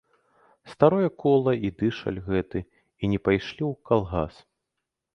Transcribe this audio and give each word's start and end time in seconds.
Старое 0.71 1.09
кола 1.25 1.53
і 1.69 1.71
дышаль 1.83 2.19
гэты 2.31 2.65
і 2.65 3.03
не 3.15 3.23
пайшлі 3.29 3.63
ў 3.71 3.73
калгас. 3.91 4.45